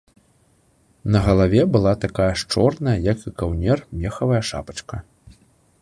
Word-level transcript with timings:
На 1.13 1.19
галаве 1.27 1.61
была 1.75 1.93
такая 2.05 2.31
ж 2.39 2.47
чорная, 2.55 2.97
як 3.11 3.19
і 3.33 3.35
каўнер, 3.43 3.77
мехавая 4.07 4.41
шапачка. 4.53 4.95